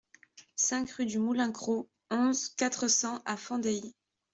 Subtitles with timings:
[0.55, 3.93] cinq rue du Moulin Cros, onze, quatre cents à Fendeille